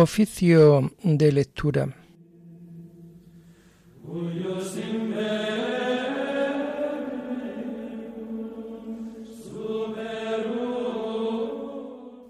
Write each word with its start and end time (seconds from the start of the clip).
Oficio 0.00 0.92
de 1.02 1.32
lectura. 1.32 1.88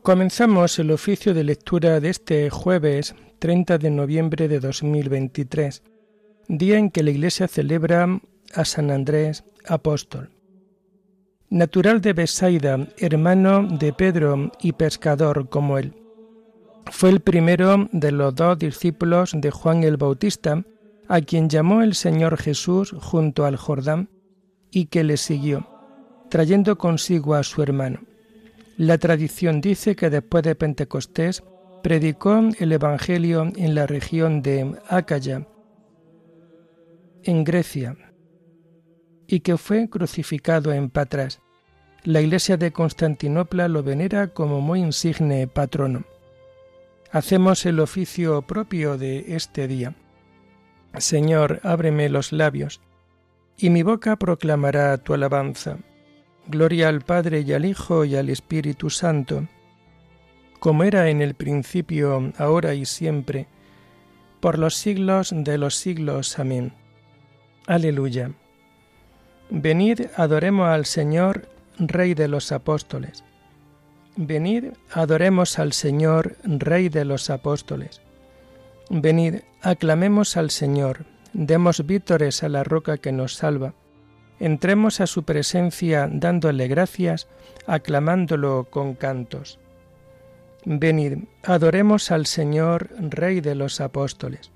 Comenzamos 0.02 0.78
el 0.78 0.90
oficio 0.92 1.34
de 1.34 1.44
lectura 1.44 2.00
de 2.00 2.08
este 2.08 2.48
jueves 2.48 3.14
30 3.38 3.76
de 3.76 3.90
noviembre 3.90 4.48
de 4.48 4.60
2023, 4.60 5.82
día 6.48 6.78
en 6.78 6.90
que 6.90 7.02
la 7.02 7.10
Iglesia 7.10 7.48
celebra 7.48 8.18
a 8.54 8.64
San 8.64 8.90
Andrés 8.90 9.44
Apóstol. 9.66 10.30
Natural 11.50 12.00
de 12.00 12.14
Besaida, 12.14 12.88
hermano 12.96 13.68
de 13.78 13.92
Pedro 13.92 14.52
y 14.58 14.72
pescador 14.72 15.50
como 15.50 15.76
él 15.76 16.07
fue 16.90 17.10
el 17.10 17.20
primero 17.20 17.88
de 17.92 18.12
los 18.12 18.34
dos 18.34 18.58
discípulos 18.58 19.32
de 19.34 19.50
Juan 19.50 19.82
el 19.84 19.96
Bautista, 19.96 20.64
a 21.08 21.20
quien 21.20 21.48
llamó 21.48 21.82
el 21.82 21.94
Señor 21.94 22.36
Jesús 22.36 22.94
junto 22.98 23.44
al 23.44 23.56
Jordán 23.56 24.10
y 24.70 24.86
que 24.86 25.04
le 25.04 25.16
siguió, 25.16 25.66
trayendo 26.28 26.76
consigo 26.76 27.34
a 27.34 27.42
su 27.42 27.62
hermano. 27.62 28.00
La 28.76 28.98
tradición 28.98 29.60
dice 29.60 29.96
que 29.96 30.10
después 30.10 30.44
de 30.44 30.54
Pentecostés 30.54 31.42
predicó 31.82 32.40
el 32.58 32.72
Evangelio 32.72 33.50
en 33.56 33.74
la 33.74 33.86
región 33.86 34.42
de 34.42 34.76
Acaya, 34.88 35.46
en 37.22 37.44
Grecia, 37.44 37.96
y 39.26 39.40
que 39.40 39.56
fue 39.56 39.88
crucificado 39.88 40.72
en 40.72 40.90
Patras. 40.90 41.40
La 42.04 42.20
iglesia 42.20 42.56
de 42.56 42.72
Constantinopla 42.72 43.68
lo 43.68 43.82
venera 43.82 44.28
como 44.28 44.60
muy 44.60 44.80
insigne 44.80 45.46
patrono 45.46 46.04
hacemos 47.12 47.64
el 47.66 47.80
oficio 47.80 48.42
propio 48.42 48.98
de 48.98 49.34
este 49.34 49.68
día. 49.68 49.94
Señor, 50.96 51.60
ábreme 51.62 52.08
los 52.08 52.32
labios, 52.32 52.80
y 53.56 53.70
mi 53.70 53.82
boca 53.82 54.16
proclamará 54.16 54.96
tu 54.98 55.14
alabanza. 55.14 55.78
Gloria 56.46 56.88
al 56.88 57.02
Padre 57.02 57.40
y 57.40 57.52
al 57.52 57.64
Hijo 57.64 58.04
y 58.04 58.16
al 58.16 58.30
Espíritu 58.30 58.88
Santo, 58.90 59.46
como 60.60 60.82
era 60.82 61.08
en 61.08 61.22
el 61.22 61.34
principio, 61.34 62.32
ahora 62.38 62.74
y 62.74 62.84
siempre, 62.84 63.46
por 64.40 64.58
los 64.58 64.74
siglos 64.74 65.32
de 65.34 65.58
los 65.58 65.76
siglos. 65.76 66.38
Amén. 66.38 66.72
Aleluya. 67.66 68.32
Venid, 69.50 70.06
adoremos 70.16 70.68
al 70.68 70.84
Señor, 70.86 71.48
Rey 71.78 72.14
de 72.14 72.28
los 72.28 72.50
apóstoles. 72.50 73.24
Venid, 74.20 74.72
adoremos 74.90 75.60
al 75.60 75.72
Señor, 75.72 76.38
Rey 76.42 76.88
de 76.88 77.04
los 77.04 77.30
apóstoles. 77.30 78.00
Venid, 78.90 79.42
aclamemos 79.62 80.36
al 80.36 80.50
Señor, 80.50 81.04
demos 81.32 81.86
vítores 81.86 82.42
a 82.42 82.48
la 82.48 82.64
roca 82.64 82.98
que 82.98 83.12
nos 83.12 83.36
salva. 83.36 83.74
Entremos 84.40 85.00
a 85.00 85.06
su 85.06 85.22
presencia 85.22 86.08
dándole 86.10 86.66
gracias, 86.66 87.28
aclamándolo 87.68 88.66
con 88.68 88.94
cantos. 88.94 89.60
Venid, 90.64 91.18
adoremos 91.44 92.10
al 92.10 92.26
Señor, 92.26 92.90
Rey 92.98 93.40
de 93.40 93.54
los 93.54 93.80
apóstoles. 93.80 94.50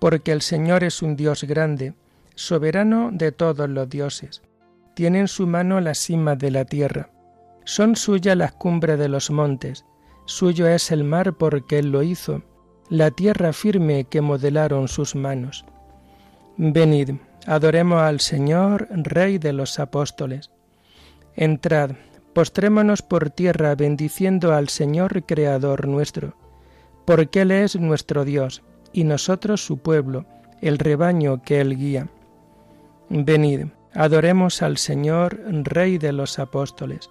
Porque 0.00 0.32
el 0.32 0.42
Señor 0.42 0.84
es 0.84 1.00
un 1.00 1.16
Dios 1.16 1.44
grande, 1.44 1.94
soberano 2.34 3.08
de 3.10 3.32
todos 3.32 3.70
los 3.70 3.88
dioses. 3.88 4.42
Tiene 4.94 5.20
en 5.20 5.28
su 5.28 5.46
mano 5.46 5.80
la 5.80 5.94
cima 5.94 6.36
de 6.36 6.50
la 6.50 6.66
tierra 6.66 7.11
son 7.64 7.96
suyas 7.96 8.36
las 8.36 8.52
cumbres 8.52 8.98
de 8.98 9.08
los 9.08 9.30
montes, 9.30 9.84
suyo 10.24 10.66
es 10.66 10.90
el 10.90 11.04
mar 11.04 11.34
porque 11.34 11.78
él 11.78 11.90
lo 11.90 12.02
hizo, 12.02 12.42
la 12.88 13.10
tierra 13.10 13.52
firme 13.52 14.04
que 14.04 14.20
modelaron 14.20 14.88
sus 14.88 15.14
manos. 15.14 15.64
Venid, 16.56 17.12
adoremos 17.46 18.02
al 18.02 18.20
Señor, 18.20 18.88
Rey 18.90 19.38
de 19.38 19.52
los 19.52 19.78
apóstoles. 19.78 20.50
Entrad, 21.34 21.92
postrémonos 22.34 23.02
por 23.02 23.30
tierra 23.30 23.74
bendiciendo 23.74 24.54
al 24.54 24.68
Señor 24.68 25.24
Creador 25.24 25.88
nuestro, 25.88 26.36
porque 27.06 27.42
Él 27.42 27.50
es 27.50 27.76
nuestro 27.76 28.24
Dios, 28.24 28.62
y 28.92 29.04
nosotros 29.04 29.64
su 29.64 29.78
pueblo, 29.78 30.26
el 30.60 30.78
rebaño 30.78 31.42
que 31.42 31.60
Él 31.60 31.76
guía. 31.76 32.08
Venid, 33.08 33.66
adoremos 33.94 34.62
al 34.62 34.76
Señor, 34.76 35.40
Rey 35.46 35.98
de 35.98 36.12
los 36.12 36.38
apóstoles. 36.38 37.10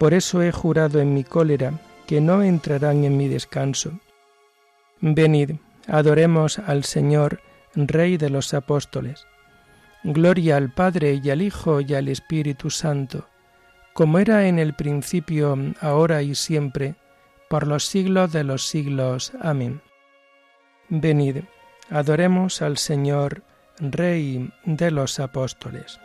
Por 0.00 0.14
eso 0.14 0.40
he 0.40 0.50
jurado 0.50 0.98
en 0.98 1.12
mi 1.12 1.24
cólera 1.24 1.74
que 2.06 2.22
no 2.22 2.42
entrarán 2.42 3.04
en 3.04 3.18
mi 3.18 3.28
descanso. 3.28 4.00
Venid, 5.02 5.56
adoremos 5.86 6.58
al 6.58 6.84
Señor, 6.84 7.42
Rey 7.74 8.16
de 8.16 8.30
los 8.30 8.54
apóstoles. 8.54 9.26
Gloria 10.02 10.56
al 10.56 10.72
Padre 10.72 11.20
y 11.22 11.28
al 11.28 11.42
Hijo 11.42 11.82
y 11.82 11.92
al 11.92 12.08
Espíritu 12.08 12.70
Santo, 12.70 13.28
como 13.92 14.18
era 14.18 14.48
en 14.48 14.58
el 14.58 14.72
principio, 14.72 15.54
ahora 15.82 16.22
y 16.22 16.34
siempre, 16.34 16.94
por 17.50 17.66
los 17.66 17.84
siglos 17.84 18.32
de 18.32 18.44
los 18.44 18.66
siglos. 18.66 19.32
Amén. 19.42 19.82
Venid, 20.88 21.44
adoremos 21.90 22.62
al 22.62 22.78
Señor, 22.78 23.42
Rey 23.78 24.50
de 24.64 24.90
los 24.92 25.20
apóstoles. 25.20 26.00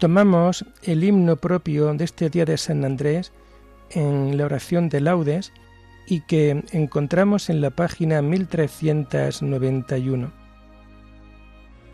Tomamos 0.00 0.64
el 0.82 1.04
himno 1.04 1.36
propio 1.36 1.92
de 1.92 2.04
este 2.04 2.30
día 2.30 2.46
de 2.46 2.56
San 2.56 2.86
Andrés 2.86 3.32
en 3.90 4.38
la 4.38 4.46
oración 4.46 4.88
de 4.88 5.02
laudes 5.02 5.52
y 6.06 6.22
que 6.22 6.64
encontramos 6.72 7.50
en 7.50 7.60
la 7.60 7.68
página 7.68 8.22
1391. 8.22 10.32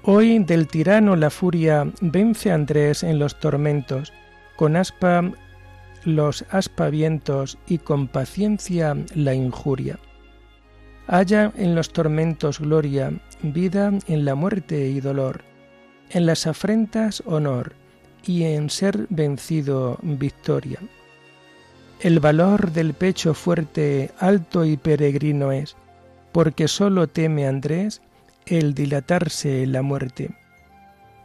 Hoy 0.05 0.39
del 0.39 0.69
tirano 0.69 1.17
la 1.17 1.31
furia 1.31 1.93
vence 2.01 2.53
Andrés 2.53 3.03
en 3.03 3.19
los 3.19 3.41
tormentos, 3.41 4.13
con 4.55 4.77
aspa 4.77 5.29
los 6.05 6.45
aspavientos 6.51 7.59
y 7.67 7.79
con 7.79 8.07
paciencia 8.07 8.97
la 9.17 9.35
injuria. 9.35 9.99
Haya 11.09 11.51
en 11.57 11.75
los 11.75 11.93
tormentos 11.93 12.61
gloria, 12.61 13.13
vida 13.43 13.91
en 14.07 14.25
la 14.25 14.37
muerte 14.37 14.91
y 14.91 15.01
dolor, 15.01 15.43
en 16.11 16.27
las 16.27 16.47
afrentas 16.47 17.21
honor, 17.27 17.75
y 18.27 18.45
en 18.45 18.71
ser 18.71 19.07
vencido 19.09 19.99
victoria. 20.03 20.81
El 22.01 22.21
valor 22.21 22.73
del 22.73 22.93
pecho 22.93 23.33
fuerte, 23.33 24.11
alto 24.19 24.65
y 24.65 24.77
peregrino 24.77 25.53
es, 25.53 25.77
porque 26.33 26.69
sólo 26.69 27.07
teme 27.07 27.47
Andrés 27.47 28.03
el 28.45 28.75
dilatarse 28.75 29.67
la 29.67 29.83
muerte. 29.83 30.37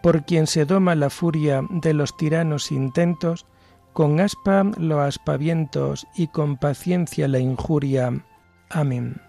Por 0.02 0.26
quien 0.26 0.48
se 0.48 0.66
doma 0.66 0.96
la 0.96 1.10
furia 1.10 1.62
de 1.70 1.94
los 1.94 2.16
tiranos 2.18 2.72
intentos, 2.72 3.46
con 3.94 4.20
aspa 4.20 4.64
los 4.78 5.00
aspavientos 5.00 6.08
y 6.16 6.28
con 6.28 6.58
paciencia 6.58 7.28
la 7.28 7.40
injuria. 7.40 8.24
Amén. 8.70 9.22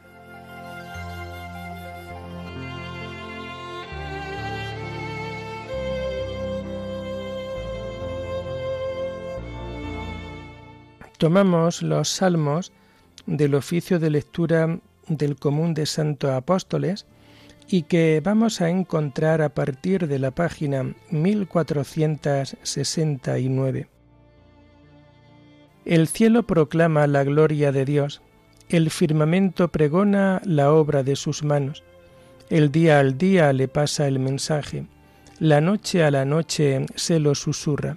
Tomamos 11.22 11.82
los 11.82 12.08
salmos 12.08 12.72
del 13.26 13.54
oficio 13.54 14.00
de 14.00 14.10
lectura 14.10 14.80
del 15.06 15.36
común 15.36 15.72
de 15.72 15.86
santos 15.86 16.32
apóstoles 16.32 17.06
y 17.68 17.82
que 17.82 18.20
vamos 18.24 18.60
a 18.60 18.70
encontrar 18.70 19.40
a 19.40 19.50
partir 19.50 20.08
de 20.08 20.18
la 20.18 20.32
página 20.32 20.96
1469. 21.10 23.88
El 25.84 26.08
cielo 26.08 26.42
proclama 26.42 27.06
la 27.06 27.22
gloria 27.22 27.70
de 27.70 27.84
Dios, 27.84 28.20
el 28.68 28.90
firmamento 28.90 29.68
pregona 29.68 30.42
la 30.44 30.72
obra 30.72 31.04
de 31.04 31.14
sus 31.14 31.44
manos, 31.44 31.84
El 32.50 32.72
día 32.72 32.98
al 32.98 33.16
día 33.16 33.52
le 33.52 33.68
pasa 33.68 34.08
el 34.08 34.18
mensaje, 34.18 34.88
la 35.38 35.60
noche 35.60 36.02
a 36.02 36.10
la 36.10 36.24
noche 36.24 36.84
se 36.96 37.20
lo 37.20 37.36
susurra, 37.36 37.96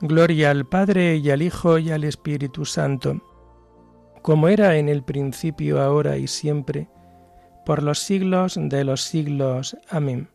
Gloria 0.00 0.50
al 0.50 0.66
Padre 0.66 1.16
y 1.16 1.30
al 1.30 1.42
Hijo 1.42 1.78
y 1.78 1.90
al 1.90 2.04
Espíritu 2.04 2.64
Santo, 2.64 3.22
como 4.22 4.48
era 4.48 4.76
en 4.76 4.88
el 4.88 5.02
principio, 5.02 5.80
ahora 5.80 6.16
y 6.16 6.26
siempre, 6.26 6.88
por 7.64 7.82
los 7.82 8.00
siglos 8.00 8.58
de 8.60 8.84
los 8.84 9.02
siglos. 9.02 9.76
Amén. 9.88 10.28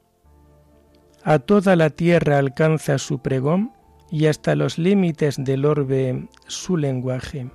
A 1.23 1.39
toda 1.39 1.75
la 1.75 1.89
tierra 1.89 2.37
alcanza 2.37 2.97
su 2.97 3.19
pregón 3.19 3.73
y 4.09 4.27
hasta 4.27 4.55
los 4.55 4.77
límites 4.77 5.35
del 5.37 5.65
orbe 5.65 6.27
su 6.47 6.77
lenguaje. 6.77 7.49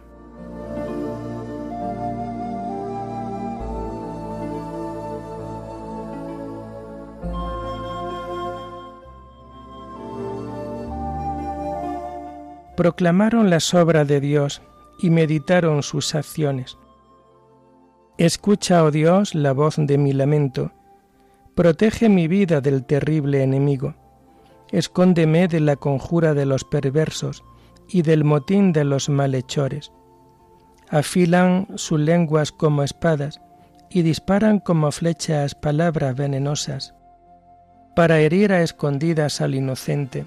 Proclamaron 12.77 13.51
las 13.51 13.73
obras 13.75 14.07
de 14.09 14.21
Dios 14.21 14.63
y 15.01 15.11
meditaron 15.11 15.83
sus 15.83 16.15
acciones. 16.15 16.79
Escucha, 18.19 18.85
oh 18.85 18.91
Dios, 18.91 19.35
la 19.35 19.53
voz 19.53 19.75
de 19.77 19.99
mi 19.99 20.13
lamento 20.13 20.73
Protege 21.55 22.09
mi 22.09 22.27
vida 22.27 22.61
del 22.61 22.85
terrible 22.85 23.45
enemigo. 23.45 23.95
Escóndeme 24.73 25.47
de 25.47 25.61
la 25.61 25.77
conjura 25.77 26.35
de 26.35 26.47
los 26.47 26.65
perversos 26.65 27.45
y 27.89 28.03
del 28.03 28.25
motín 28.25 28.73
de 28.73 28.83
los 28.83 29.09
malhechores. 29.09 29.93
Afilan 30.91 31.69
sus 31.77 32.01
lenguas 32.01 32.51
como 32.51 32.83
espadas 32.83 33.41
y 33.89 34.03
disparan 34.03 34.59
como 34.59 34.91
flechas 34.91 35.55
palabras 35.55 36.17
venenosas, 36.17 36.93
para 37.95 38.19
herir 38.19 38.53
a 38.53 38.63
escondidas 38.63 39.41
al 39.41 39.55
inocente, 39.55 40.27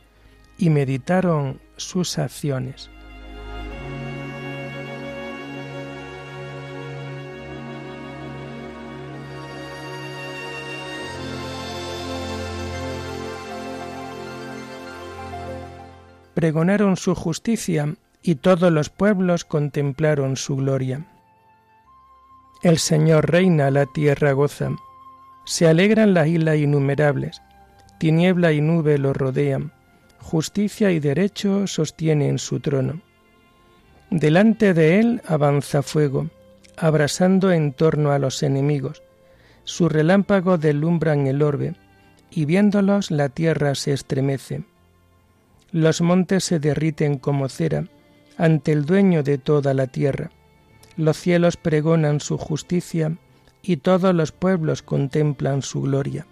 y 0.61 0.69
meditaron 0.69 1.59
sus 1.75 2.17
acciones. 2.19 2.89
pregonaron 16.33 16.97
su 16.97 17.13
justicia 17.13 17.93
y 18.23 18.35
todos 18.35 18.71
los 18.71 18.89
pueblos 18.89 19.45
contemplaron 19.45 20.37
su 20.37 20.55
gloria. 20.55 21.05
El 22.63 22.79
Señor 22.79 23.29
reina, 23.29 23.69
la 23.69 23.85
tierra 23.85 24.31
goza, 24.31 24.69
se 25.45 25.67
alegran 25.67 26.15
las 26.15 26.27
islas 26.27 26.57
innumerables, 26.57 27.43
tiniebla 27.99 28.53
y 28.53 28.61
nube 28.61 28.97
lo 28.97 29.13
rodean, 29.13 29.71
justicia 30.21 30.91
y 30.91 30.99
derecho 30.99 31.67
sostienen 31.67 32.39
su 32.39 32.59
trono. 32.59 33.01
Delante 34.09 34.73
de 34.73 34.99
él 34.99 35.21
avanza 35.25 35.81
fuego, 35.81 36.29
abrasando 36.77 37.51
en 37.51 37.73
torno 37.73 38.11
a 38.11 38.19
los 38.19 38.43
enemigos, 38.43 39.03
sus 39.63 39.91
relámpagos 39.91 40.59
deslumbran 40.59 41.27
el 41.27 41.41
orbe, 41.41 41.75
y 42.29 42.45
viéndolos 42.45 43.11
la 43.11 43.29
tierra 43.29 43.75
se 43.75 43.93
estremece. 43.93 44.63
Los 45.71 46.01
montes 46.01 46.43
se 46.43 46.59
derriten 46.59 47.17
como 47.17 47.49
cera 47.49 47.87
ante 48.37 48.71
el 48.71 48.85
dueño 48.85 49.23
de 49.23 49.37
toda 49.37 49.73
la 49.73 49.87
tierra. 49.87 50.31
Los 50.97 51.17
cielos 51.17 51.57
pregonan 51.57 52.19
su 52.19 52.37
justicia 52.37 53.17
y 53.61 53.77
todos 53.77 54.15
los 54.15 54.31
pueblos 54.31 54.81
contemplan 54.81 55.61
su 55.61 55.81
gloria. 55.81 56.25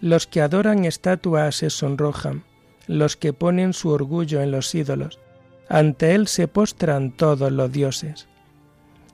Los 0.00 0.26
que 0.26 0.40
adoran 0.40 0.84
estatuas 0.84 1.56
se 1.56 1.70
sonrojan, 1.70 2.44
los 2.86 3.16
que 3.16 3.32
ponen 3.32 3.72
su 3.72 3.90
orgullo 3.90 4.42
en 4.42 4.50
los 4.50 4.74
ídolos, 4.74 5.18
ante 5.68 6.14
él 6.14 6.28
se 6.28 6.48
postran 6.48 7.16
todos 7.16 7.50
los 7.50 7.72
dioses. 7.72 8.28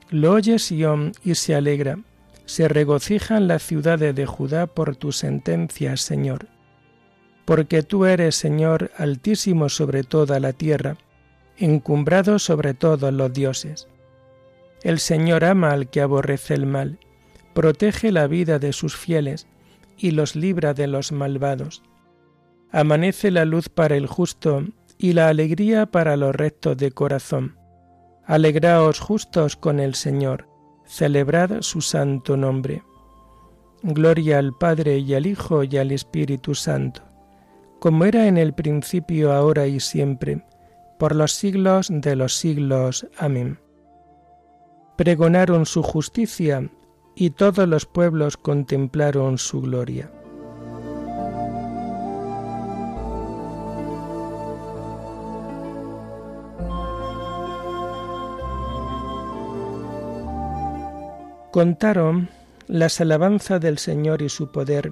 Lo 0.09 0.33
oye 0.33 0.59
Sión 0.59 1.13
y 1.23 1.35
se 1.35 1.55
alegra, 1.55 1.99
se 2.45 2.67
regocijan 2.67 3.47
las 3.47 3.63
ciudades 3.63 4.15
de 4.15 4.25
Judá 4.25 4.67
por 4.67 4.95
tu 4.95 5.11
sentencia, 5.11 5.97
Señor 5.97 6.47
porque 7.45 7.83
tú 7.83 8.05
eres, 8.05 8.35
Señor, 8.35 8.91
altísimo 8.97 9.69
sobre 9.69 10.03
toda 10.03 10.39
la 10.39 10.53
tierra, 10.53 10.97
encumbrado 11.57 12.39
sobre 12.39 12.73
todos 12.73 13.13
los 13.13 13.33
dioses. 13.33 13.87
El 14.81 14.99
Señor 14.99 15.43
ama 15.43 15.71
al 15.71 15.89
que 15.89 16.01
aborrece 16.01 16.53
el 16.53 16.65
mal, 16.65 16.99
protege 17.53 18.11
la 18.11 18.27
vida 18.27 18.59
de 18.59 18.73
sus 18.73 18.95
fieles 18.95 19.47
y 19.97 20.11
los 20.11 20.35
libra 20.35 20.73
de 20.73 20.87
los 20.87 21.11
malvados. 21.11 21.83
Amanece 22.73 23.31
la 23.31 23.45
luz 23.45 23.69
para 23.69 23.95
el 23.95 24.07
justo 24.07 24.63
y 24.97 25.13
la 25.13 25.29
alegría 25.29 25.85
para 25.85 26.17
los 26.17 26.35
rectos 26.35 26.75
de 26.75 26.91
corazón. 26.91 27.57
Alegraos 28.25 28.99
justos 28.99 29.55
con 29.55 29.79
el 29.79 29.95
Señor, 29.95 30.49
celebrad 30.85 31.61
su 31.61 31.79
santo 31.79 32.35
nombre. 32.35 32.83
Gloria 33.83 34.39
al 34.39 34.51
Padre 34.51 34.97
y 34.97 35.13
al 35.13 35.25
Hijo 35.25 35.63
y 35.63 35.77
al 35.77 35.91
Espíritu 35.91 36.55
Santo 36.55 37.13
como 37.83 38.05
era 38.05 38.27
en 38.27 38.37
el 38.37 38.53
principio, 38.53 39.33
ahora 39.33 39.67
y 39.67 39.81
siempre, 39.81 40.41
por 40.97 41.13
los 41.13 41.33
siglos 41.33 41.89
de 41.91 42.15
los 42.15 42.33
siglos. 42.33 43.05
Amén. 43.17 43.59
Pregonaron 44.95 45.65
su 45.65 45.83
justicia 45.83 46.71
y 47.13 47.31
todos 47.31 47.67
los 47.67 47.85
pueblos 47.85 48.37
contemplaron 48.37 49.37
su 49.37 49.59
gloria. 49.59 50.09
Contaron 61.53 62.27
las 62.65 62.99
alabanzas 62.99 63.61
del 63.61 63.77
Señor 63.77 64.23
y 64.23 64.29
su 64.29 64.51
poder 64.51 64.91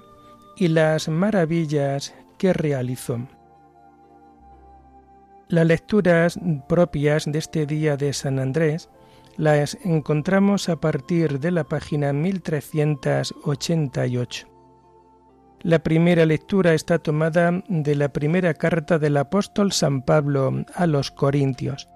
y 0.55 0.67
las 0.67 1.09
maravillas 1.09 2.13
que 2.37 2.53
realizó. 2.53 3.27
Las 5.47 5.65
lecturas 5.65 6.39
propias 6.69 7.25
de 7.25 7.39
este 7.39 7.65
día 7.65 7.97
de 7.97 8.13
San 8.13 8.37
Andrés 8.37 8.91
las 9.37 9.75
encontramos 9.83 10.69
a 10.69 10.75
partir 10.75 11.39
de 11.39 11.49
la 11.49 11.63
página 11.63 12.13
1388. 12.13 14.47
La 15.63 15.79
primera 15.79 16.27
lectura 16.27 16.75
está 16.75 16.99
tomada 16.99 17.63
de 17.69 17.95
la 17.95 18.13
primera 18.13 18.53
carta 18.53 18.99
del 18.99 19.17
apóstol 19.17 19.71
San 19.71 20.03
Pablo 20.03 20.63
a 20.75 20.85
los 20.85 21.09
Corintios. 21.09 21.89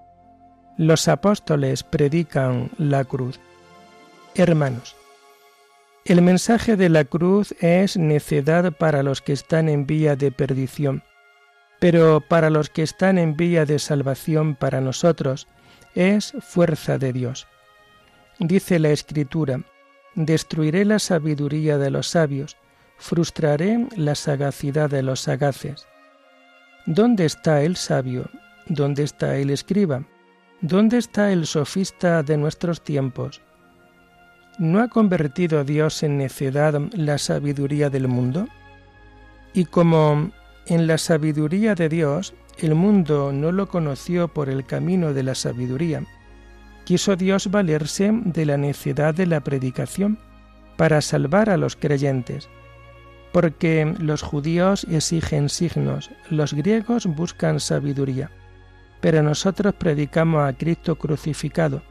Los 0.76 1.06
apóstoles 1.06 1.84
predican 1.84 2.72
la 2.78 3.04
cruz. 3.04 3.38
Hermanos, 4.38 4.96
el 6.04 6.20
mensaje 6.20 6.76
de 6.76 6.90
la 6.90 7.04
cruz 7.04 7.54
es 7.60 7.96
necedad 7.96 8.70
para 8.70 9.02
los 9.02 9.22
que 9.22 9.32
están 9.32 9.70
en 9.70 9.86
vía 9.86 10.14
de 10.14 10.30
perdición, 10.30 11.02
pero 11.80 12.20
para 12.20 12.50
los 12.50 12.68
que 12.68 12.82
están 12.82 13.16
en 13.16 13.34
vía 13.34 13.64
de 13.64 13.78
salvación 13.78 14.54
para 14.54 14.82
nosotros 14.82 15.48
es 15.94 16.34
fuerza 16.40 16.98
de 16.98 17.14
Dios. 17.14 17.46
Dice 18.38 18.78
la 18.78 18.90
Escritura, 18.90 19.62
destruiré 20.14 20.84
la 20.84 20.98
sabiduría 20.98 21.78
de 21.78 21.90
los 21.90 22.08
sabios, 22.08 22.58
frustraré 22.98 23.86
la 23.96 24.14
sagacidad 24.14 24.90
de 24.90 25.02
los 25.02 25.20
sagaces. 25.20 25.88
¿Dónde 26.84 27.24
está 27.24 27.62
el 27.62 27.76
sabio? 27.76 28.28
¿Dónde 28.66 29.02
está 29.02 29.38
el 29.38 29.48
escriba? 29.48 30.04
¿Dónde 30.60 30.98
está 30.98 31.32
el 31.32 31.46
sofista 31.46 32.22
de 32.22 32.36
nuestros 32.36 32.84
tiempos? 32.84 33.40
¿No 34.58 34.80
ha 34.80 34.88
convertido 34.88 35.64
Dios 35.64 36.02
en 36.02 36.16
necedad 36.16 36.80
la 36.92 37.18
sabiduría 37.18 37.90
del 37.90 38.08
mundo? 38.08 38.48
Y 39.52 39.66
como 39.66 40.30
en 40.66 40.86
la 40.86 40.96
sabiduría 40.96 41.74
de 41.74 41.90
Dios 41.90 42.32
el 42.56 42.74
mundo 42.74 43.32
no 43.34 43.52
lo 43.52 43.68
conoció 43.68 44.28
por 44.28 44.48
el 44.48 44.64
camino 44.64 45.12
de 45.12 45.22
la 45.22 45.34
sabiduría, 45.34 46.04
quiso 46.84 47.16
Dios 47.16 47.50
valerse 47.50 48.10
de 48.12 48.46
la 48.46 48.56
necedad 48.56 49.14
de 49.14 49.26
la 49.26 49.40
predicación 49.40 50.18
para 50.78 51.02
salvar 51.02 51.50
a 51.50 51.58
los 51.58 51.76
creyentes, 51.76 52.48
porque 53.32 53.94
los 53.98 54.22
judíos 54.22 54.86
exigen 54.90 55.50
signos, 55.50 56.10
los 56.30 56.54
griegos 56.54 57.04
buscan 57.04 57.60
sabiduría, 57.60 58.30
pero 59.02 59.22
nosotros 59.22 59.74
predicamos 59.74 60.48
a 60.48 60.56
Cristo 60.56 60.96
crucificado, 60.96 61.82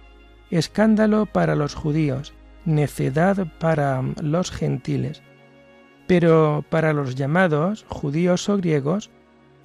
escándalo 0.50 1.28
para 1.28 1.56
los 1.56 1.76
judíos, 1.76 2.34
necedad 2.66 3.48
para 3.60 4.02
los 4.22 4.52
gentiles. 4.52 5.22
Pero 6.08 6.64
para 6.70 6.94
los 6.94 7.16
llamados, 7.16 7.86
judíos 7.88 8.50
o 8.50 8.58
griegos, 8.58 9.10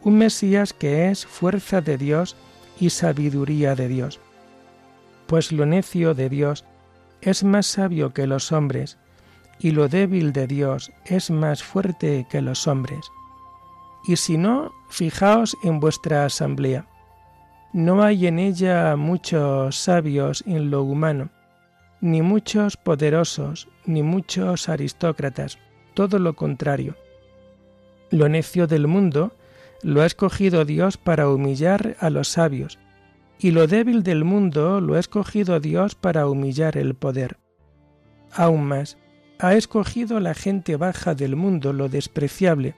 un 0.03 0.19
Mesías 0.19 0.73
que 0.73 1.11
es 1.11 1.27
fuerza 1.27 1.81
de 1.81 1.99
Dios 1.99 2.37
y 2.79 2.91
sabiduría 2.91 3.75
de 3.75 3.89
Dios. 3.89 4.21
Pues 5.27 5.53
lo 5.53 5.67
necio 5.67 6.15
de 6.15 6.29
Dios 6.29 6.65
es 7.21 7.45
más 7.45 7.67
sabio 7.67 8.15
que 8.15 8.27
los 8.27 8.53
hombres, 8.53 8.99
y 9.59 9.73
lo 9.73 9.89
débil 9.89 10.33
de 10.33 10.47
Dios 10.47 10.91
es 11.05 11.31
más 11.31 11.63
fuerte 11.63 12.27
que 12.31 12.41
los 12.41 12.67
hombres. 12.67 13.11
Y 14.07 14.17
si 14.17 14.39
no, 14.39 14.73
fijaos 14.89 15.57
en 15.63 15.81
vuestra 15.81 16.25
asamblea. 16.25 16.87
No 17.73 18.03
hay 18.03 18.27
en 18.27 18.39
ella 18.39 18.97
muchos 18.97 19.77
sabios 19.77 20.43
en 20.47 20.71
lo 20.71 20.83
humano, 20.83 21.31
ni 22.01 22.23
muchos 22.23 22.77
poderosos, 22.77 23.69
ni 23.85 24.03
muchos 24.03 24.69
aristócratas, 24.69 25.59
todo 25.95 26.19
lo 26.19 26.35
contrario. 26.35 26.97
Lo 28.11 28.29
necio 28.29 28.67
del 28.67 28.87
mundo 28.87 29.33
lo 29.83 30.03
ha 30.03 30.07
escogido 30.07 30.65
Dios 30.65 30.97
para 30.97 31.29
humillar 31.29 31.97
a 32.01 32.11
los 32.11 32.29
sabios, 32.29 32.79
y 33.39 33.53
lo 33.53 33.67
débil 33.67 34.03
del 34.03 34.25
mundo 34.25 34.81
lo 34.81 34.95
ha 34.95 34.99
escogido 34.99 35.61
Dios 35.61 35.95
para 35.95 36.27
humillar 36.27 36.77
el 36.77 36.95
poder. 36.95 37.39
Aún 38.33 38.65
más, 38.65 38.99
ha 39.39 39.55
escogido 39.55 40.21
la 40.21 40.35
gente 40.35 40.77
baja 40.77 41.15
del 41.15 41.37
mundo 41.37 41.73
lo 41.73 41.89
despreciable, 41.89 42.75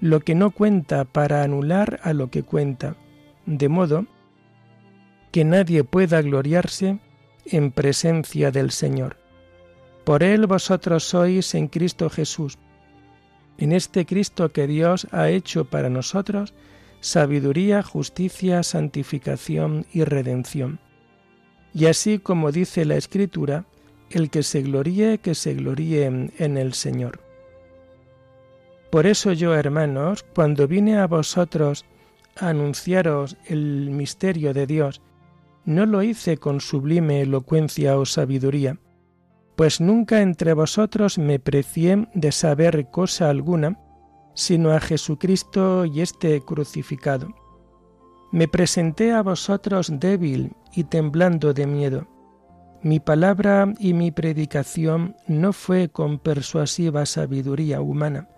lo 0.00 0.20
que 0.20 0.34
no 0.34 0.50
cuenta 0.50 1.04
para 1.04 1.42
anular 1.42 2.00
a 2.02 2.12
lo 2.12 2.30
que 2.30 2.42
cuenta, 2.42 2.96
de 3.46 3.68
modo 3.68 4.06
que 5.30 5.44
nadie 5.44 5.84
pueda 5.84 6.20
gloriarse 6.20 6.98
en 7.46 7.70
presencia 7.70 8.50
del 8.50 8.70
Señor. 8.70 9.16
Por 10.04 10.22
Él 10.22 10.46
vosotros 10.46 11.04
sois 11.04 11.54
en 11.54 11.68
Cristo 11.68 12.10
Jesús, 12.10 12.58
en 13.58 13.72
este 13.72 14.06
Cristo 14.06 14.52
que 14.52 14.66
Dios 14.66 15.06
ha 15.12 15.28
hecho 15.28 15.64
para 15.64 15.88
nosotros 15.88 16.54
sabiduría, 17.00 17.82
justicia, 17.82 18.62
santificación 18.62 19.86
y 19.92 20.04
redención. 20.04 20.78
Y 21.74 21.86
así 21.86 22.18
como 22.18 22.52
dice 22.52 22.84
la 22.84 22.96
Escritura, 22.96 23.64
el 24.10 24.30
que 24.30 24.42
se 24.42 24.62
gloríe, 24.62 25.18
que 25.18 25.34
se 25.34 25.54
gloríe 25.54 26.04
en 26.04 26.58
el 26.58 26.74
Señor. 26.74 27.20
Por 28.92 29.06
eso 29.06 29.32
yo, 29.32 29.54
hermanos, 29.54 30.22
cuando 30.34 30.68
vine 30.68 30.98
a 30.98 31.06
vosotros 31.06 31.86
a 32.36 32.48
anunciaros 32.48 33.38
el 33.46 33.88
misterio 33.88 34.52
de 34.52 34.66
Dios, 34.66 35.00
no 35.64 35.86
lo 35.86 36.02
hice 36.02 36.36
con 36.38 36.60
sublime 36.60 37.20
elocuencia 37.20 37.98
o 37.98 38.04
sabiduría, 38.04 38.78
pues 39.56 39.80
nunca 39.80 40.22
entre 40.22 40.54
vosotros 40.54 41.18
me 41.18 41.38
precié 41.38 42.08
de 42.14 42.32
saber 42.32 42.90
cosa 42.90 43.28
alguna, 43.28 43.78
sino 44.34 44.72
a 44.72 44.80
Jesucristo 44.80 45.84
y 45.84 46.00
este 46.00 46.40
crucificado. 46.40 47.28
Me 48.32 48.48
presenté 48.48 49.12
a 49.12 49.22
vosotros 49.22 49.92
débil 50.00 50.56
y 50.72 50.84
temblando 50.84 51.52
de 51.52 51.66
miedo. 51.66 52.08
Mi 52.82 52.98
palabra 52.98 53.72
y 53.78 53.92
mi 53.92 54.10
predicación 54.10 55.14
no 55.28 55.52
fue 55.52 55.90
con 55.90 56.18
persuasiva 56.18 57.06
sabiduría 57.06 57.80
humana, 57.80 58.28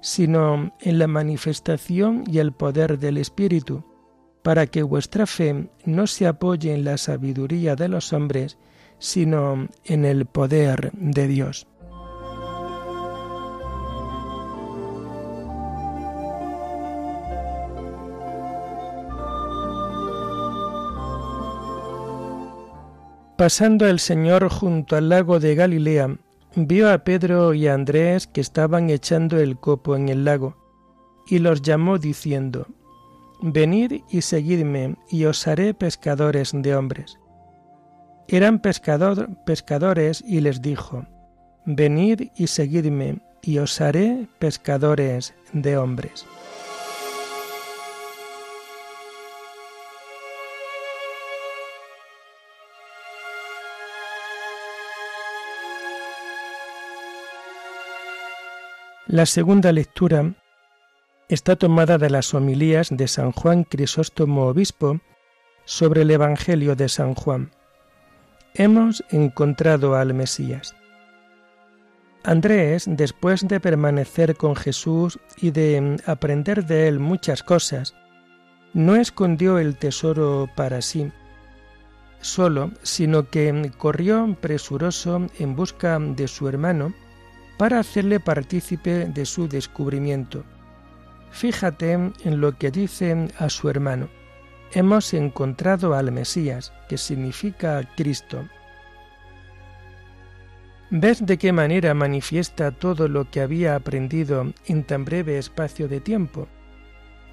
sino 0.00 0.74
en 0.80 0.98
la 0.98 1.06
manifestación 1.06 2.24
y 2.26 2.38
el 2.38 2.52
poder 2.52 2.98
del 2.98 3.16
Espíritu, 3.16 3.84
para 4.46 4.68
que 4.68 4.84
vuestra 4.84 5.26
fe 5.26 5.70
no 5.86 6.06
se 6.06 6.24
apoye 6.24 6.72
en 6.72 6.84
la 6.84 6.98
sabiduría 6.98 7.74
de 7.74 7.88
los 7.88 8.12
hombres, 8.12 8.58
sino 9.00 9.66
en 9.84 10.04
el 10.04 10.24
poder 10.24 10.92
de 10.92 11.26
Dios. 11.26 11.66
Pasando 23.36 23.88
el 23.88 23.98
Señor 23.98 24.48
junto 24.48 24.94
al 24.94 25.08
lago 25.08 25.40
de 25.40 25.56
Galilea, 25.56 26.18
vio 26.54 26.92
a 26.92 26.98
Pedro 26.98 27.52
y 27.52 27.66
a 27.66 27.74
Andrés 27.74 28.28
que 28.28 28.42
estaban 28.42 28.90
echando 28.90 29.40
el 29.40 29.58
copo 29.58 29.96
en 29.96 30.08
el 30.08 30.24
lago, 30.24 30.56
y 31.26 31.40
los 31.40 31.62
llamó 31.62 31.98
diciendo, 31.98 32.68
Venid 33.42 34.02
y 34.08 34.22
seguidme, 34.22 34.96
y 35.10 35.24
os 35.26 35.46
haré 35.46 35.74
pescadores 35.74 36.52
de 36.54 36.74
hombres. 36.74 37.18
Eran 38.28 38.60
pescadores 38.60 40.24
y 40.26 40.40
les 40.40 40.62
dijo, 40.62 41.06
Venid 41.66 42.30
y 42.34 42.46
seguidme, 42.46 43.20
y 43.42 43.58
os 43.58 43.80
haré 43.80 44.26
pescadores 44.38 45.34
de 45.52 45.76
hombres. 45.76 46.26
La 59.08 59.24
segunda 59.24 59.70
lectura 59.70 60.34
está 61.28 61.56
tomada 61.56 61.98
de 61.98 62.08
las 62.08 62.34
homilías 62.34 62.88
de 62.90 63.08
San 63.08 63.32
Juan 63.32 63.64
Crisóstomo 63.64 64.46
Obispo 64.46 65.00
sobre 65.64 66.02
el 66.02 66.10
Evangelio 66.12 66.76
de 66.76 66.88
San 66.88 67.14
Juan. 67.14 67.50
Hemos 68.54 69.04
encontrado 69.10 69.96
al 69.96 70.14
Mesías. 70.14 70.76
Andrés, 72.22 72.84
después 72.86 73.46
de 73.46 73.60
permanecer 73.60 74.36
con 74.36 74.54
Jesús 74.56 75.18
y 75.36 75.50
de 75.50 75.96
aprender 76.06 76.64
de 76.64 76.88
él 76.88 77.00
muchas 77.00 77.42
cosas, 77.42 77.94
no 78.72 78.96
escondió 78.96 79.58
el 79.58 79.76
tesoro 79.76 80.48
para 80.54 80.80
sí 80.82 81.10
solo, 82.20 82.72
sino 82.82 83.28
que 83.28 83.70
corrió 83.78 84.36
presuroso 84.40 85.26
en 85.38 85.54
busca 85.54 85.98
de 85.98 86.26
su 86.26 86.48
hermano 86.48 86.92
para 87.58 87.78
hacerle 87.78 88.18
partícipe 88.18 89.06
de 89.06 89.26
su 89.26 89.46
descubrimiento 89.46 90.44
Fíjate 91.36 91.92
en 91.92 92.40
lo 92.40 92.56
que 92.56 92.70
dice 92.70 93.28
a 93.38 93.50
su 93.50 93.68
hermano. 93.68 94.08
Hemos 94.72 95.12
encontrado 95.12 95.92
al 95.92 96.10
Mesías, 96.10 96.72
que 96.88 96.96
significa 96.96 97.86
Cristo. 97.94 98.48
¿Ves 100.88 101.26
de 101.26 101.36
qué 101.36 101.52
manera 101.52 101.92
manifiesta 101.92 102.70
todo 102.70 103.06
lo 103.06 103.30
que 103.30 103.42
había 103.42 103.76
aprendido 103.76 104.50
en 104.64 104.82
tan 104.82 105.04
breve 105.04 105.36
espacio 105.36 105.88
de 105.88 106.00
tiempo? 106.00 106.48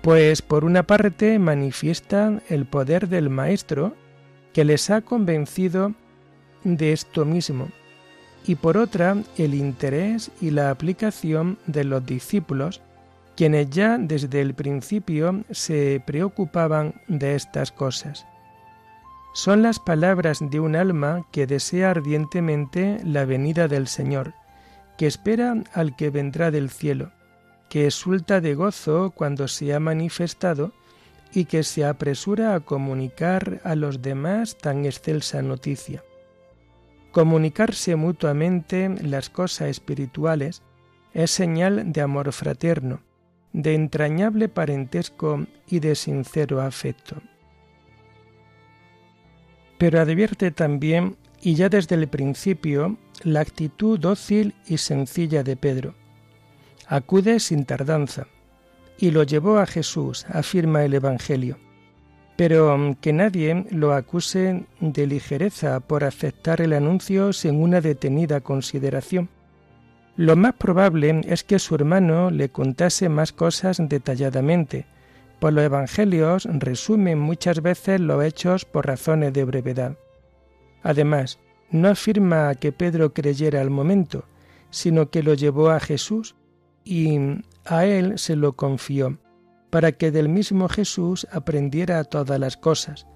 Pues 0.02 0.42
por 0.42 0.66
una 0.66 0.84
parte 0.84 1.40
manifiesta 1.40 2.42
el 2.50 2.66
poder 2.66 3.08
del 3.08 3.30
Maestro 3.30 3.96
que 4.52 4.66
les 4.66 4.90
ha 4.90 5.00
convencido 5.00 5.94
de 6.66 6.92
esto 6.92 7.24
mismo, 7.24 7.70
y 8.46 8.56
por 8.56 8.76
otra 8.76 9.16
el 9.38 9.54
interés 9.54 10.30
y 10.42 10.50
la 10.50 10.72
aplicación 10.72 11.58
de 11.68 11.86
los 11.86 12.06
discípulos, 12.06 12.82
quienes 13.36 13.70
ya 13.70 13.98
desde 13.98 14.42
el 14.42 14.54
principio 14.54 15.44
se 15.52 16.02
preocupaban 16.06 17.02
de 17.08 17.36
estas 17.36 17.72
cosas. 17.72 18.26
Son 19.34 19.64
las 19.64 19.80
palabras 19.80 20.40
de 20.42 20.60
un 20.60 20.76
alma 20.76 21.26
que 21.32 21.48
desea 21.48 21.90
ardientemente 21.90 23.00
la 23.04 23.26
venida 23.26 23.68
del 23.68 23.88
Señor, 23.88 24.34
que 24.98 25.08
espera 25.08 25.56
al 25.74 25.96
que 25.96 26.12
vendrá 26.12 26.52
del 26.52 26.70
cielo, 26.70 27.12
que 27.70 27.88
exulta 27.88 28.42
de 28.42 28.54
gozo 28.54 29.12
cuando 29.16 29.48
se 29.48 29.74
ha 29.74 29.80
manifestado 29.80 30.72
y 31.34 31.46
que 31.46 31.64
se 31.64 31.84
apresura 31.84 32.54
a 32.54 32.60
comunicar 32.60 33.60
a 33.64 33.74
los 33.74 34.04
demás 34.04 34.56
tan 34.60 34.86
excelsa 34.86 35.42
noticia. 35.42 36.04
Comunicarse 37.12 37.96
mutuamente 37.96 38.90
las 39.02 39.32
cosas 39.32 39.70
espirituales 39.70 40.62
es 41.14 41.32
señal 41.32 41.92
de 41.92 42.02
amor 42.02 42.32
fraterno, 42.32 43.02
de 43.54 43.76
entrañable 43.76 44.50
parentesco 44.50 45.46
y 45.68 45.80
de 45.80 45.96
sincero 45.96 46.62
afecto. 46.62 47.22
Pero 49.78 50.00
advierte 50.00 50.52
también, 50.52 51.18
y 51.42 51.56
ya 51.56 51.70
desde 51.70 51.96
el 51.96 52.08
principio, 52.08 52.98
la 53.24 53.42
actitud 53.42 54.00
dócil 54.00 54.56
y 54.68 54.78
sencilla 54.78 55.44
de 55.44 55.56
Pedro. 55.56 55.94
Acude 56.88 57.40
sin 57.40 57.66
tardanza, 57.66 58.28
y 58.98 59.12
lo 59.12 59.24
llevó 59.24 59.58
a 59.58 59.66
Jesús, 59.66 60.26
afirma 60.30 60.84
el 60.84 60.94
Evangelio. 60.94 61.58
Pero 62.36 62.78
mm, 62.78 62.96
que 62.96 63.14
nadie 63.14 63.66
lo 63.70 63.94
acuse 63.94 64.66
de 64.80 65.08
ligereza 65.08 65.80
por 65.80 66.04
aceptar 66.04 66.62
el 66.62 66.74
anuncio 66.74 67.34
sin 67.34 67.62
una 67.62 67.82
detenida 67.82 68.42
consideración. 68.42 69.30
Lo 70.16 70.36
más 70.36 70.54
probable 70.54 71.22
es 71.28 71.44
que 71.44 71.58
su 71.58 71.74
hermano 71.74 72.30
le 72.30 72.50
contase 72.50 73.10
más 73.10 73.32
cosas 73.32 73.78
detalladamente, 73.80 74.86
pues 75.40 75.56
los 75.56 75.64
evangelios 75.64 76.46
resumen 76.46 77.18
muchas 77.18 77.62
veces 77.62 78.00
los 78.00 78.24
hechos 78.24 78.64
por 78.64 78.86
razones 78.86 79.34
de 79.34 79.44
brevedad. 79.44 79.98
Además, 80.84 81.40
no 81.72 81.90
afirma 81.90 82.54
que 82.56 82.72
Pedro 82.72 83.14
creyera 83.14 83.62
al 83.62 83.72
momento, 83.72 84.26
sino 84.70 85.10
que 85.10 85.24
lo 85.24 85.34
llevó 85.34 85.72
a 85.72 85.80
Jesús 85.80 86.36
y 86.84 87.18
a 87.66 87.86
él 87.86 88.20
se 88.20 88.36
lo 88.36 88.54
confió, 88.54 89.18
para 89.72 89.94
que 89.94 90.12
del 90.12 90.30
mismo 90.30 90.70
Jesús 90.70 91.28
aprendiera 91.32 92.04
todas 92.04 92.40
las 92.40 92.56
cosas, 92.56 93.08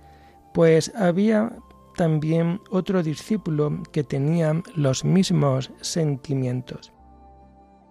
pues 0.53 0.91
había 0.95 1.51
también 1.97 2.61
otro 2.71 3.03
discípulo 3.03 3.83
que 3.91 4.05
tenía 4.05 4.63
los 4.75 5.03
mismos 5.03 5.71
sentimientos. 5.81 6.93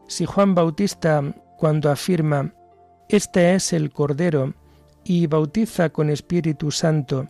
Si 0.09 0.25
Juan 0.25 0.55
Bautista, 0.55 1.23
cuando 1.59 1.91
afirma, 1.91 2.55
Este 3.09 3.55
es 3.55 3.73
el 3.73 3.93
Cordero, 3.93 4.55
y 5.05 5.27
bautiza 5.27 5.91
con 5.91 6.11
Espíritu 6.11 6.71
Santo, 6.71 7.29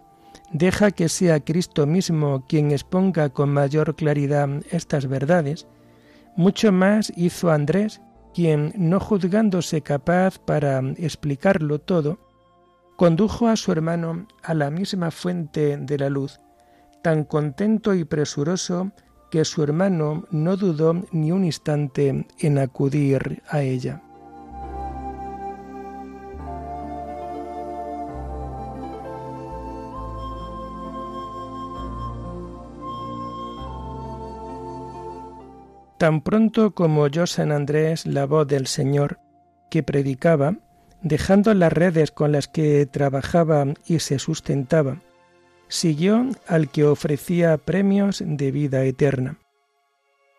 deja 0.52 0.90
que 0.90 1.09
sea 1.09 1.40
Cristo 1.40 1.87
mismo 1.87 2.47
quien 2.49 2.71
exponga 2.71 3.28
con 3.30 3.50
mayor 3.50 3.97
claridad 3.97 4.49
estas 4.71 5.06
verdades, 5.06 5.66
mucho 6.37 6.73
más 6.73 7.12
hizo 7.16 7.50
Andrés, 7.50 8.00
quien, 8.33 8.73
no 8.76 9.00
juzgándose 9.00 9.83
capaz 9.83 10.38
para 10.38 10.80
explicarlo 10.97 11.78
todo, 11.80 12.18
condujo 12.97 13.49
a 13.49 13.56
su 13.56 13.73
hermano 13.73 14.26
a 14.43 14.54
la 14.54 14.71
misma 14.71 15.10
fuente 15.10 15.76
de 15.76 15.99
la 15.99 16.08
luz, 16.08 16.41
tan 17.06 17.23
contento 17.23 17.95
y 17.95 18.04
presuroso 18.04 18.90
que 19.30 19.45
su 19.45 19.62
hermano 19.62 20.25
no 20.32 20.56
dudó 20.56 21.04
ni 21.12 21.30
un 21.30 21.45
instante 21.45 22.26
en 22.40 22.58
acudir 22.58 23.45
a 23.49 23.62
ella. 23.62 24.02
Tan 35.99 36.23
pronto 36.23 36.75
como 36.75 37.02
oyó 37.02 37.28
San 37.28 37.52
Andrés 37.52 38.04
la 38.04 38.26
voz 38.26 38.49
del 38.49 38.66
Señor 38.66 39.21
que 39.71 39.84
predicaba, 39.84 40.56
dejando 41.02 41.54
las 41.54 41.73
redes 41.73 42.10
con 42.10 42.32
las 42.32 42.49
que 42.49 42.84
trabajaba 42.86 43.64
y 43.86 44.00
se 44.00 44.19
sustentaba, 44.19 45.02
siguió 45.69 46.31
al 46.47 46.71
que 46.71 46.85
ofrecía 46.85 47.57
premios 47.59 48.23
de 48.25 48.50
vida 48.50 48.85
eterna. 48.85 49.39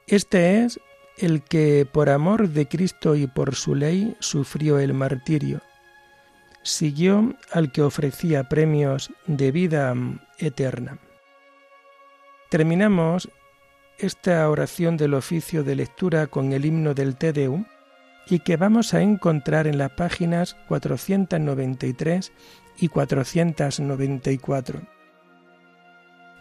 Este 0.08 0.63
es 0.63 0.80
el 1.18 1.42
que 1.42 1.88
por 1.92 2.10
amor 2.10 2.50
de 2.50 2.68
Cristo 2.68 3.16
y 3.16 3.28
por 3.28 3.56
su 3.56 3.76
ley 3.76 4.16
sufrió 4.20 4.80
el 4.80 4.94
martirio. 4.94 5.62
Siguió 6.63 7.36
al 7.52 7.72
que 7.72 7.82
ofrecía 7.82 8.50
premios 8.50 9.12
de 9.26 9.52
vida 9.52 9.94
eterna. 10.38 11.00
Terminamos 12.50 13.30
esta 13.98 14.50
oración 14.50 14.96
del 14.96 15.13
oficio 15.13 15.63
de 15.63 15.76
lectura 15.76 16.28
con 16.28 16.54
el 16.54 16.66
himno 16.66 16.94
del 16.94 17.16
Te 17.16 17.34
Deum 17.34 17.66
y 18.30 18.40
que 18.40 18.58
vamos 18.58 18.94
a 18.94 19.02
encontrar 19.02 19.68
en 19.68 19.78
las 19.78 19.92
páginas 19.92 20.56
493 20.68 22.32
y 22.80 22.90
494. 22.90 24.97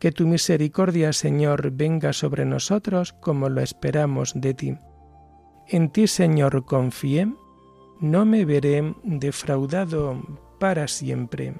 Que 0.00 0.12
tu 0.12 0.26
misericordia, 0.26 1.12
Señor, 1.12 1.70
venga 1.72 2.14
sobre 2.14 2.46
nosotros 2.46 3.12
como 3.12 3.50
lo 3.50 3.60
esperamos 3.60 4.32
de 4.34 4.54
ti. 4.54 4.78
En 5.68 5.90
ti, 5.90 6.06
Señor, 6.06 6.64
confié, 6.64 7.32
no 8.00 8.24
me 8.24 8.46
veré 8.46 8.94
defraudado 9.04 10.20
para 10.58 10.88
siempre. 10.88 11.54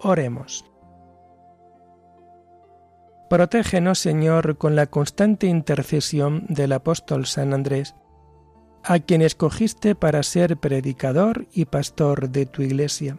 Oremos. 0.00 0.64
Protégenos, 3.30 4.00
Señor, 4.00 4.58
con 4.58 4.74
la 4.74 4.88
constante 4.88 5.46
intercesión 5.46 6.44
del 6.48 6.72
apóstol 6.72 7.26
San 7.26 7.54
Andrés, 7.54 7.94
a 8.82 8.98
quien 8.98 9.22
escogiste 9.22 9.94
para 9.94 10.24
ser 10.24 10.56
predicador 10.56 11.46
y 11.52 11.66
pastor 11.66 12.30
de 12.30 12.46
tu 12.46 12.62
iglesia. 12.62 13.18